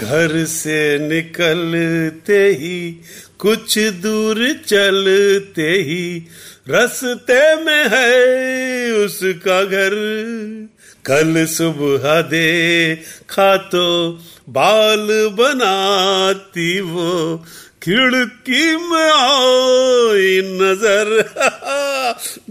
घर 0.00 0.44
से 0.44 0.98
निकलते 0.98 2.38
ही, 2.48 3.02
कुछ 3.38 3.78
दूर 3.78 4.36
चलते 4.66 5.70
ही, 5.70 6.26
रस्ते 6.68 7.56
में 7.56 7.88
है 7.88 8.92
उसका 8.92 9.62
घर। 9.64 9.94
कल 11.04 11.46
सुबह 11.46 12.20
देखा 12.20 13.56
तो 13.56 13.86
बाल 14.48 15.08
बनाती 15.32 16.80
वो, 16.80 17.36
खिड़की 17.82 18.76
में 18.76 19.10
आई 19.10 20.40
नज़र। 20.60 21.32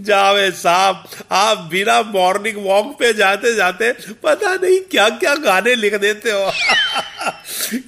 जावे 0.00 0.50
साहब, 0.50 1.04
आप 1.32 1.68
बिना 1.70 2.02
मॉर्निंग 2.02 2.56
वॉक 2.56 2.96
पे 2.98 3.12
जाते 3.12 3.54
जाते 3.54 3.92
पता 3.92 4.54
नहीं 4.54 4.80
क्या 4.80 5.08
क्या 5.08 5.34
गाने 5.34 5.74
लिख 5.74 5.94
देते 5.94 6.30
हो। 6.30 6.52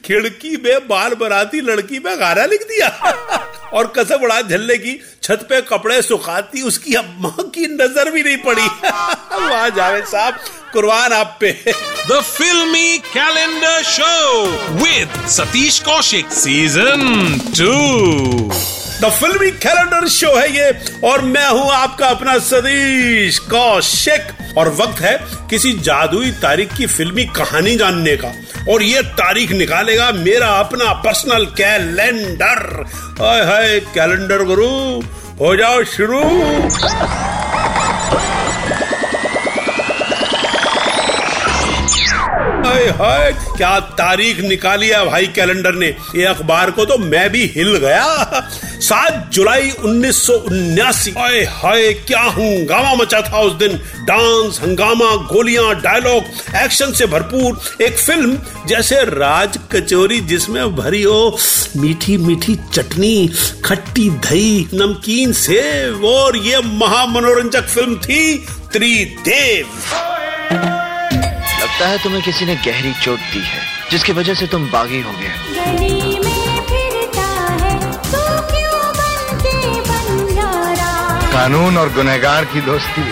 खिड़की 0.04 0.56
में 0.56 0.88
बाल 0.88 1.14
बनाती, 1.14 1.60
लड़की 1.60 1.98
में 1.98 2.20
गाना 2.20 2.44
लिख 2.44 2.62
दिया। 2.62 2.88
और 3.72 3.92
कसम 3.96 4.24
उड़ा 4.24 4.40
झल्ले 4.40 4.76
की, 4.78 5.00
छत 5.22 5.46
पे 5.50 5.60
कपड़े 5.60 6.02
सुखाती, 6.02 6.62
उसकी 6.62 6.94
अम्मा 6.94 7.34
की 7.54 7.66
नज़र 7.66 8.10
भी 8.10 8.22
नहीं 8.22 8.36
पड़ी। 8.36 8.62
वहाँ 8.62 9.70
जावेद 9.70 10.04
साहब, 10.04 10.38
कुर्बान 10.72 11.12
आप 11.12 11.36
पे। 11.40 11.52
The 12.10 12.20
filmy 12.20 12.98
calendar 12.98 13.82
show 13.82 14.46
with 14.74 15.28
Satish 15.28 15.78
Kaushik 15.80 16.30
season 16.32 17.40
2. 17.56 18.87
The 19.00 19.08
filmy 19.10 19.50
calendar 19.58 20.06
show 20.08 20.34
है 20.36 20.48
ये, 20.52 20.70
और 21.04 21.20
मैं 21.24 21.46
हूँ 21.48 21.70
आपका 21.72 22.06
अपना 22.06 22.36
सतीश 22.40 23.38
कौशिक। 23.50 24.56
और 24.58 24.68
वक्त 24.74 25.00
है 25.00 25.16
किसी 25.50 25.72
जादुई 25.80 26.30
तारीख 26.42 26.72
की 26.76 26.86
फिल्मी 26.86 27.24
कहानी 27.36 27.76
जानने 27.76 28.16
का, 28.16 28.32
और 28.72 28.82
ये 28.82 29.02
तारीख 29.14 29.52
निकालेगा 29.52 30.10
मेरा 30.12 30.48
अपना 30.58 30.92
पर्सनल 31.04 31.44
कैलेंडर। 31.54 32.84
हाय 33.20 33.78
कैलेंडर 33.94 34.44
गुरु, 34.44 34.68
हो 35.40 35.54
जाओ 35.56 35.82
शुरू। 35.86 36.20
हाय 42.78 42.88
हाय, 42.88 43.32
क्या 43.56 43.78
तारीख 43.98 44.40
निकाली 44.40 44.88
है 44.88 45.04
भाई 45.06 45.26
कैलेंडर 45.26 45.74
ने? 45.74 45.86
ये 46.16 46.24
अखबार 46.24 46.70
को 46.70 46.84
तो 46.84 46.98
मैं 46.98 47.28
भी 47.30 47.44
हिल 47.46 47.76
गया। 47.76 48.48
सात 48.80 49.30
जुलाई 49.32 49.70
उन्नीस 49.84 50.22
सौ 50.26 50.32
उन्यासी। 50.32 51.10
हाय 51.10 51.40
हाय, 51.52 51.92
क्या 52.06 52.20
हंगामा 52.20 52.94
मचा 52.94 53.20
था 53.22 53.40
उस 53.40 53.52
दिन। 53.52 53.76
डांस, 54.06 54.60
हंगामा, 54.62 55.14
गोलियाँ, 55.32 55.74
डायलॉग, 55.74 56.24
एक्शन 56.56 56.92
से 56.92 57.06
भरपूर। 57.06 57.82
एक 57.84 57.98
फ़िल्म 57.98 58.38
जैसे 58.68 59.02
राज 59.04 59.58
कचोरी 59.72 60.20
जिसमें 60.20 60.76
भरी 60.76 61.02
हो 61.02 61.38
मीठी 61.76 62.16
मीठी 62.16 62.54
चटनी, 62.74 63.30
खट्टी 63.64 64.08
दही, 64.10 64.68
नमकीन 64.74 65.32
सेव, 65.32 66.06
और 66.06 66.36
ये 66.36 66.60
महामनोरंजक 66.74 67.66
फ़िल्म 67.66 67.96
थी 67.96 68.36
त्रिदेव। 68.72 69.66
लगता 71.78 71.90
है 71.90 71.98
तुम्हें 72.02 72.22
किसी 72.22 72.44
ने 72.44 72.54
गहरी 72.56 72.92
चोट 73.02 73.18
दी 73.32 73.40
है 73.40 73.60
जिसकी 73.90 74.12
वजह 74.12 74.34
से 74.34 74.46
तुम 74.46 74.66
बागी 74.70 75.00
हो 75.00 75.12
गए। 75.12 75.30
गली 75.54 76.18
में 76.18 76.58
फिरता 76.66 77.26
है 77.60 77.74
तू 78.06 78.22
क्यों 78.50 78.80
बन 78.98 79.38
के 79.44 79.54
बंजारा 79.86 80.90
कानून 81.32 81.78
और 81.78 81.92
गुनहगार 81.94 82.44
की 82.52 82.60
दोस्ती 82.66 83.06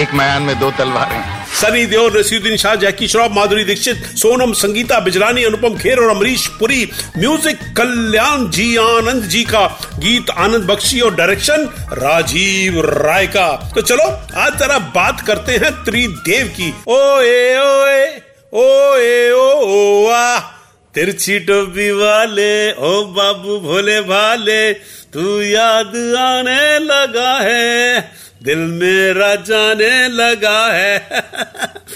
एक 0.00 0.12
मयान 0.14 0.42
में 0.42 0.58
दो 0.60 0.70
तलवारें। 0.78 1.41
सनी 1.62 1.86
देओल 1.86 2.18
नसीरुद्दीन 2.18 2.56
शाह, 2.56 2.74
जैकी 2.74 3.08
श्रॉफ 3.08 3.30
माधुरी 3.32 3.64
दीक्षित, 3.64 3.96
सोनम, 3.96 4.52
संगीता 4.52 5.00
बिजरानी 5.00 5.44
अनुपम 5.44 5.78
खेर 5.78 5.98
और 5.98 6.16
अमरीश 6.16 6.46
पुरी। 6.46 6.88
म्यूज़िक 7.18 7.58
कल्याण 7.76 8.50
जी, 8.50 8.76
आनंद 8.76 9.22
जी 9.22 9.44
का 9.44 9.80
गीत, 9.98 10.30
आनंद 10.30 10.64
बख्शी 10.64 11.00
और 11.00 11.14
डायरेक्शन 11.14 11.68
राजीव 11.92 12.80
राय 12.80 13.26
का। 13.26 13.72
तो 13.74 13.80
चलो, 13.80 14.04
आज 14.34 14.58
जरा 14.58 14.78
बात 14.78 15.20
करते 15.20 15.52
हैं 15.52 15.84
त्रिदेव 15.84 16.46
की। 16.46 16.74
ओए 16.88 17.58
ओए 17.58 18.06
ओए, 18.54 19.30
ओ 19.30 19.52
ओ, 19.52 20.08
आ। 20.08 20.38
तिरछी 20.94 21.38
टोपी 21.38 21.90
वाले, 21.90 22.72
ओ 22.72 23.04
बाबू 23.04 23.60
भोले 23.60 24.00
भाले, 24.00 24.72
तू 25.12 25.40
याद 25.40 26.16
आने 26.18 26.78
लगा 26.78 27.38
है। 27.42 28.22
दिल 28.42 28.58
मेरा 28.58 29.34
जाने 29.42 30.08
लगा 30.10 30.66
है। 30.66 30.98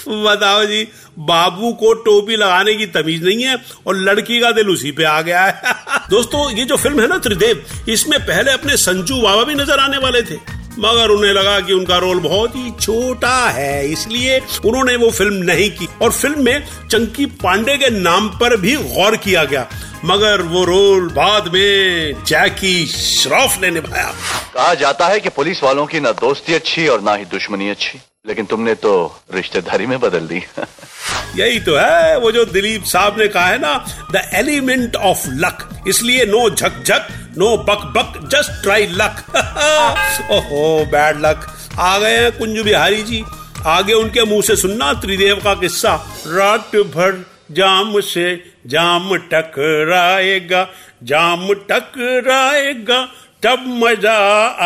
बताओ 0.07 0.63
जी, 0.65 0.83
बाबू 1.21 1.71
को 1.73 1.93
टोपी 2.01 2.35
लगाने 2.35 2.73
की 2.75 2.85
तमीज 2.87 3.23
नहीं 3.23 3.43
है 3.43 3.55
और 3.87 3.95
लड़की 3.97 4.39
का 4.41 4.51
दिल 4.51 4.69
उसी 4.69 4.91
पे 4.91 5.03
आ 5.05 5.19
गया 5.21 5.43
है। 5.43 5.73
दोस्तों, 6.09 6.49
ये 6.51 6.65
जो 6.65 6.77
फ़िल्म 6.77 7.01
है 7.01 7.07
ना 7.07 7.17
त्रिदेव, 7.19 7.65
इसमें 7.89 8.19
पहले 8.21 8.51
अपने 8.51 8.77
संजू 8.77 9.21
बाबा 9.21 9.43
भी 9.43 9.55
नज़र 9.55 9.79
आने 9.79 9.97
वाले 9.97 10.21
थे, 10.21 10.35
मगर 10.79 11.09
उन्हें 11.09 11.33
लगा 11.33 11.59
कि 11.59 11.73
उनका 11.73 11.97
रोल 11.97 12.19
बहुत 12.19 12.55
ही 12.55 12.71
छोटा 12.81 13.35
है, 13.49 13.87
इसलिए 13.91 14.39
उन्होंने 14.65 14.95
वो 14.95 15.09
फ़िल्म 15.11 15.43
नहीं 15.45 15.69
की। 15.71 15.87
और 16.01 16.11
फ़िल्म 16.11 16.43
में 16.45 16.65
चंकी 16.89 17.25
पांडे 17.43 17.77
के 17.77 17.89
नाम 17.91 18.27
पर 18.39 18.55
भी 18.57 18.75
गौर 18.75 19.17
किया 19.17 19.43
गया। 19.45 19.67
मगर 20.05 20.41
वो 20.41 20.63
रोल 20.63 21.07
बाद 21.09 21.47
में 21.53 22.23
जैकी 22.23 22.85
श्रॉफ 22.85 23.57
ने 23.61 23.69
निभाया। 23.71 24.11
कहा 24.53 24.73
जाता 24.73 25.07
है 25.07 25.19
कि 25.19 25.29
पुलिस 25.29 25.63
वालों 25.63 25.85
की 25.85 25.99
ना 25.99 26.11
दोस्ती 26.11 26.53
अच्छी 26.53 26.87
और 26.87 27.01
ना 27.01 27.13
ही 27.13 27.25
दुश्मनी 27.25 27.69
अच्छी 27.69 27.99
लेकिन 28.27 28.45
तुमने 28.45 28.73
तो 28.75 28.93
रिश्तेदारी 29.33 29.85
में 29.85 29.99
बदल 29.99 30.27
दी। 30.27 30.41
यही 31.35 31.59
तो 31.59 31.75
है 31.75 32.17
वो 32.19 32.31
जो 32.31 32.45
दिलीप 32.45 32.83
साहब 32.83 33.19
ने 33.19 33.27
कहा 33.27 33.45
है 33.45 33.57
ना 33.57 33.73
द 34.11 34.29
एलिमेंट 34.33 34.95
ऑफ़ 34.95 35.27
लक 35.27 35.83
इसलिए 35.87 36.25
नो 36.25 36.49
झक 36.49 36.83
झक 36.83 37.07
नो 37.37 37.55
बक 37.57 37.85
बक 37.97 38.19
जस्ट 38.27 38.61
ट्राई 38.63 38.87
लक 38.91 39.23
ओहो 40.31 40.85
बैड 40.85 41.21
लक 41.25 41.47
आ 41.79 41.97
गए 41.99 42.17
हैं 42.17 42.31
कुंज 42.37 42.59
बिहारी 42.59 43.03
जी। 43.03 43.23
आगे 43.65 43.93
उनके 43.93 44.23
मुँह 44.23 44.41
से 44.41 44.55
सुनना 44.55 44.93
त्रिदेव 44.93 45.41
का 45.43 45.53
किस्सा। 45.53 45.93
रात 46.27 46.75
भर 46.75 47.25
जाम 47.51 47.99
से 48.01 48.33
जाम 48.67 49.15
टकराएगा 49.31 50.67
जाम 51.03 51.47
टकराएगा, 51.69 53.01
तब 53.43 53.63
मज़ा 53.83 54.17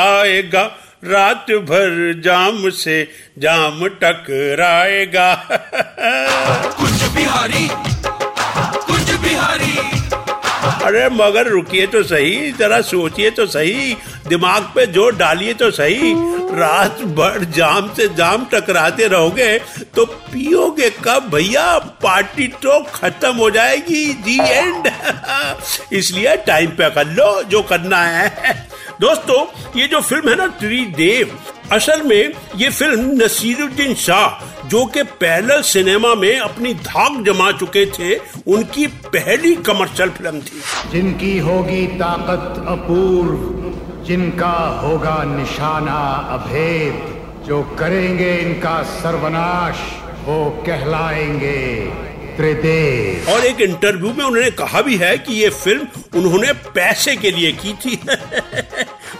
आएगा। 0.01 0.63
रात 1.03 1.51
भर 1.69 2.21
जाम 2.25 2.69
से 2.69 3.03
जाम 3.39 3.87
टकराएगा। 3.87 5.33
कुछ 6.79 7.03
बिहारी 7.15 7.67
अरे 10.85 11.07
मगर 11.09 11.47
रुकिए 11.47 11.85
तो 11.87 12.01
सही, 12.03 12.51
जरा 12.51 12.79
सोचिए 12.81 13.29
तो 13.31 13.45
सही, 13.45 13.93
दिमाग 14.27 14.63
पे 14.75 14.85
ज़ोर 14.87 15.15
डालिए 15.15 15.53
तो 15.53 15.69
सही। 15.71 16.13
रात 16.55 17.01
भर 17.17 17.43
जाम 17.55 17.93
से 17.93 18.07
जाम 18.15 18.45
टकराते 18.45 19.07
रहोगे 19.07 19.57
तो 19.95 20.05
पियोगे 20.05 20.89
कब 21.03 21.29
भैया? 21.33 21.77
पार्टी 22.03 22.47
तो 22.63 22.79
खत्म 22.93 23.35
हो 23.35 23.49
जाएगी 23.49 24.05
जी 24.25 24.39
एंड 24.39 24.87
इसलिए 25.93 26.35
टाइम 26.47 26.69
पे 26.71 26.89
कर 26.89 27.07
लो 27.07 27.41
जो 27.43 27.61
करना 27.61 28.01
है। 28.03 28.53
दोस्तों, 29.01 29.45
ये 29.79 29.87
जो 29.87 30.01
फ़िल्म 30.01 30.29
है 30.29 30.35
ना, 30.35 30.47
त्रिदेव 30.59 31.37
असल 31.71 32.01
में 32.01 32.33
ये 32.55 32.69
फ़िल्म 32.69 33.23
नसीरुद्दीन 33.23 33.93
शाह, 33.93 34.45
जो 34.67 34.85
कि 34.85 35.03
पहले 35.03 35.63
सिनेमा 35.63 36.15
में 36.15 36.39
अपनी 36.39 36.73
धाक 36.73 37.25
जमा 37.25 37.51
चुके 37.51 37.85
थे, 37.85 38.15
उनकी 38.47 38.87
पहली 38.87 39.55
कमर्शियल 39.55 40.09
फ़िल्म 40.09 40.39
थी। 40.39 40.61
जिनकी 40.91 41.37
होगी 41.37 41.87
ताकत 41.87 42.65
अपूर्व, 42.67 43.61
जिनका 44.03 44.81
होगा 44.83 45.23
निशाना 45.23 45.99
अभेद, 46.33 47.21
जो 47.47 47.63
करेंगे 47.79 48.35
इनका 48.35 48.83
सर्वनाश, 48.83 49.75
वो 50.25 50.63
कहलाएँगे। 50.67 52.10
त्रिदेव 52.37 53.31
और 53.31 53.45
एक 53.45 53.61
इंटरव्यू 53.61 54.13
में 54.13 54.25
उन्होंने 54.25 54.51
कहा 54.51 54.81
भी 54.81 54.97
है 54.97 55.17
कि 55.17 55.33
ये 55.33 55.49
फ़िल्म 55.49 55.87
उन्होंने 56.15 56.53
पैसे 56.53 57.15
के 57.15 57.31
लिए 57.31 57.51
की 57.51 57.73
थी। 57.73 57.95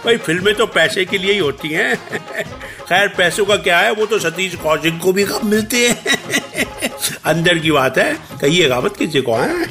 भाई, 0.04 0.16
फ़िल्में 0.16 0.54
तो 0.54 0.66
पैसे 0.66 1.04
के 1.04 1.18
लिए 1.18 1.32
ही 1.32 1.38
होती 1.38 1.68
हैं। 1.68 1.96
खैर, 2.88 3.08
पैसों 3.08 3.44
का 3.44 3.56
क्या 3.56 3.78
है? 3.78 3.92
वो 3.92 4.06
तो 4.06 4.18
सतीश 4.18 4.54
कौशिक 4.54 4.98
को 4.98 5.12
भी 5.12 5.24
कम 5.24 5.40
मिलते 5.44 5.88
हैं। 5.88 6.04
अंदर 7.24 7.58
की 7.58 7.70
बात 7.70 7.98
है। 7.98 8.14
कहिएगा 8.40 8.80
मत 8.80 8.96
किसी 8.96 9.20
को 9.20 9.34
है? 9.34 9.64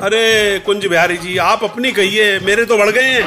अरे, 0.00 0.58
कुंज 0.58 0.86
बिहारी 0.86 1.16
जी, 1.16 1.36
आप 1.36 1.64
अपनी 1.64 1.92
कहिए। 1.92 2.38
मेरे 2.38 2.64
तो 2.64 2.78
बढ़ 2.78 2.90
गए 2.90 3.02
हैं। 3.02 3.24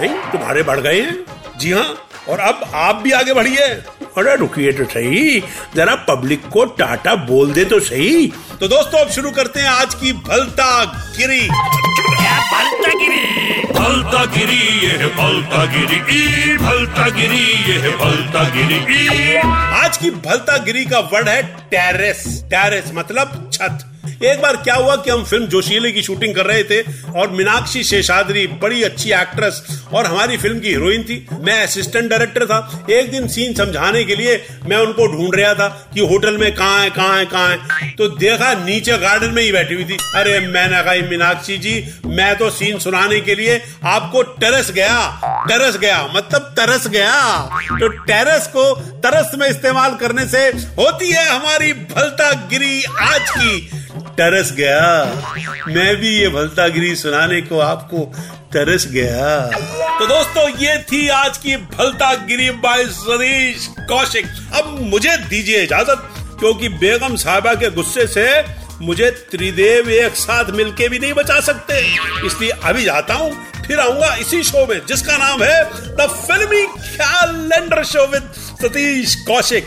नहीं, 0.00 0.32
तुम्हारे 0.32 0.62
बढ़ 0.62 0.80
गए 0.80 1.00
हैं। 1.00 1.24
जी 1.58 1.72
हाँ 1.72 2.08
और 2.28 2.38
अब 2.38 2.70
आप 2.74 2.96
भी 2.96 3.10
आगे 3.10 3.32
बढ़िए। 3.32 3.74
अरे 4.18 4.34
रुकिए 4.36 4.72
तो 4.72 4.84
सही 4.84 5.40
जरा 5.76 5.94
पब्लिक 6.08 6.46
को 6.52 6.64
टाटा 6.78 7.14
बोल 7.26 7.52
दे 7.52 7.64
तो 7.64 7.80
सही। 7.80 8.26
तो 8.60 8.68
दोस्तों 8.68 9.00
अब 9.00 9.10
शुरू 9.10 9.30
करते 9.30 9.60
हैं 9.60 9.68
आज 9.68 9.94
की 9.94 10.12
भलता 10.28 10.68
गिरी 11.16 11.40
भलता 11.48 12.92
गिरी 12.94 13.72
भलता 13.72 14.24
गिरी 14.36 14.60
ये 14.86 15.06
भलता 15.16 15.64
गिरी 15.72 15.98
ई 16.18 16.56
भलता 16.56 17.08
गिरी 17.16 17.44
ये 17.72 17.90
भलता 17.98 18.48
गिरी 18.54 18.78
ई। 18.94 19.36
आज 19.82 19.96
की 19.96 20.10
भलता 20.26 20.56
गिरी 20.64 20.84
का 20.84 20.98
वर्ड 21.12 21.28
है 21.28 21.42
टेरेस। 21.70 22.24
टेरेस 22.50 22.90
मतलब 22.94 23.50
छत। 23.52 23.84
एक 24.06 24.40
बार 24.42 24.56
क्या 24.56 24.74
हुआ 24.74 24.96
कि 24.96 25.10
हम 25.10 25.24
फ़िल्म 25.24 25.46
जोशीले 25.46 25.90
की 25.92 26.02
शूटिंग 26.02 26.34
कर 26.34 26.46
रहे 26.46 26.62
थे 26.64 26.80
और 27.12 27.30
मीनाक्षी 27.30 27.82
शेषाद्री 27.84 28.46
बड़ी 28.62 28.82
अच्छी 28.82 29.10
एक्ट्रेस 29.12 29.62
और 29.92 30.06
हमारी 30.06 30.36
फ़िल्म 30.36 30.60
की 30.60 30.68
हीरोइन 30.68 31.02
थी। 31.02 31.26
मैं 31.40 31.62
असिस्टेंट 31.62 32.08
डायरेक्टर 32.10 32.46
था। 32.46 32.86
एक 32.90 33.10
दिन 33.10 33.26
सीन 33.28 33.54
समझाने 33.54 34.04
के 34.04 34.16
लिए 34.16 34.36
मैं 34.64 34.76
उनको 34.76 35.06
ढूंढ 35.06 35.34
रहा 35.34 35.54
था 35.54 35.68
कि 35.94 36.00
होटल 36.06 36.38
में 36.38 36.54
कहाँ 36.54 36.80
है 36.80 36.90
कहाँ 36.90 37.18
है 37.18 37.24
कहाँ 37.26 37.48
है। 37.48 37.90
तो 37.90 38.08
देखा 38.16 38.52
नीचे 38.64 38.98
गार्डन 38.98 39.30
में 39.30 39.42
ही 39.42 39.52
बैठी 39.52 39.74
हुई 39.74 39.84
थी। 39.84 39.96
अरे 40.14 40.38
मैंने 40.40 40.82
कहा 40.82 40.94
मीनाक्षी 41.08 41.58
जी, 41.58 41.74
मैं 42.06 42.34
तो 42.36 42.50
सीन 42.50 42.78
सुनाने 42.78 43.20
के 43.20 43.34
लिए 43.34 43.60
आपको 43.84 44.22
टेरस 44.22 44.70
गया 44.70 45.46
टेरस 45.48 45.76
गया। 45.78 46.02
मतलब 46.16 46.52
तरस 46.58 46.86
गया। 46.88 47.14
तो 47.70 47.88
टेरस 47.88 48.46
को 48.46 48.64
तरस 49.00 49.30
में 49.38 49.48
इस्तेमाल 49.48 49.94
करने 49.94 50.26
से 50.26 50.46
होती 50.78 51.10
है 51.10 51.24
हमारी 51.28 51.72
भलता 51.72 52.30
गिरी 52.50 52.82
आज 53.02 53.30
की। 53.30 53.68
तरस 54.18 54.52
गया। 54.52 54.84
मैं 55.68 55.96
भी 55.96 56.08
ये 56.10 56.28
भलतागिरी 56.28 56.94
सुनाने 56.96 57.40
को 57.42 57.58
आपको 57.60 58.04
तरस 58.52 58.86
गया। 58.86 59.40
तो 59.98 60.06
दोस्तों, 60.06 60.48
ये 60.58 60.78
थी 60.82 61.08
आज 61.08 61.38
की 61.38 61.56
भलतागिरी 61.56 62.50
बाय 62.62 62.84
सतीश 62.86 63.66
कौशिक। 63.80 64.26
अब 64.54 64.78
मुझे 64.82 65.16
दीजिए 65.18 65.62
इजाज़त, 65.62 66.08
क्योंकि 66.40 66.68
बेगम 66.68 67.16
साहबा 67.16 67.54
के 67.54 67.70
गुस्से 67.70 68.06
से 68.06 68.26
मुझे 68.82 69.10
त्रिदेव 69.30 69.88
एक 69.90 70.16
साथ 70.16 70.50
मिलके 70.52 70.88
भी 70.88 70.98
नहीं 70.98 71.12
बचा 71.12 71.40
सकते। 71.40 71.78
इसलिए 72.26 72.50
अभी 72.50 72.84
जाता 72.84 73.14
हूँ, 73.14 73.30
फिर 73.66 73.80
आऊँगा 73.80 74.14
इसी 74.16 74.42
शो 74.42 74.66
में, 74.66 74.80
जिसका 74.88 75.16
नाम 75.16 75.42
है 75.42 75.62
the 75.96 76.08
filmy 76.18 76.62
calendar 76.66 77.82
show 77.84 78.06
with 78.06 78.32
Satish 78.62 79.14
Kaushik. 79.26 79.66